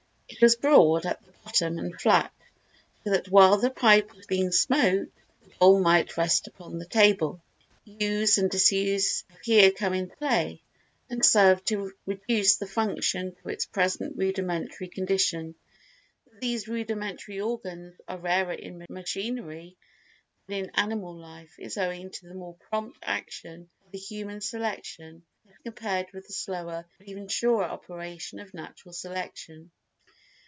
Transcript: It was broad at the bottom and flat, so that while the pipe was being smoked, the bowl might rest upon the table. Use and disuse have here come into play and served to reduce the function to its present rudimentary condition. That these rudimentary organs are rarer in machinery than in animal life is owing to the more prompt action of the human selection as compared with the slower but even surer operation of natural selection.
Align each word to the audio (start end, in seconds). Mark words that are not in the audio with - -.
It 0.33 0.41
was 0.41 0.55
broad 0.55 1.05
at 1.05 1.23
the 1.23 1.33
bottom 1.45 1.77
and 1.77 1.99
flat, 2.01 2.33
so 3.03 3.11
that 3.11 3.27
while 3.29 3.57
the 3.57 3.69
pipe 3.69 4.15
was 4.15 4.25
being 4.25 4.51
smoked, 4.51 5.11
the 5.43 5.49
bowl 5.59 5.79
might 5.79 6.17
rest 6.17 6.47
upon 6.47 6.79
the 6.79 6.85
table. 6.85 7.43
Use 7.85 8.37
and 8.39 8.49
disuse 8.49 9.23
have 9.29 9.41
here 9.41 9.71
come 9.71 9.93
into 9.93 10.15
play 10.15 10.63
and 11.11 11.23
served 11.23 11.67
to 11.67 11.91
reduce 12.07 12.55
the 12.55 12.65
function 12.65 13.35
to 13.35 13.49
its 13.49 13.65
present 13.67 14.17
rudimentary 14.17 14.87
condition. 14.87 15.53
That 16.31 16.39
these 16.41 16.67
rudimentary 16.67 17.39
organs 17.41 17.97
are 18.07 18.17
rarer 18.17 18.53
in 18.53 18.83
machinery 18.89 19.77
than 20.47 20.59
in 20.63 20.71
animal 20.73 21.13
life 21.15 21.55
is 21.59 21.77
owing 21.77 22.09
to 22.09 22.27
the 22.29 22.35
more 22.35 22.55
prompt 22.55 22.97
action 23.03 23.69
of 23.85 23.91
the 23.91 23.99
human 23.99 24.39
selection 24.41 25.23
as 25.47 25.53
compared 25.63 26.07
with 26.13 26.25
the 26.25 26.33
slower 26.33 26.87
but 26.97 27.07
even 27.09 27.27
surer 27.27 27.65
operation 27.65 28.39
of 28.39 28.53
natural 28.55 28.93
selection. 28.93 29.69